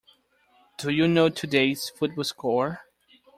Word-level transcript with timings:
Do 0.79 0.89
you 0.89 1.07
know 1.07 1.29
today's 1.29 1.89
football 1.89 2.23
score? 2.23 2.79